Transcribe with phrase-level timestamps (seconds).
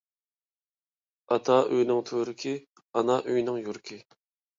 [1.35, 2.53] ئاتا ئۆينىڭ تۈۋرۈكى،
[2.95, 4.01] ئانا ئۆينىڭ يۈرىكى.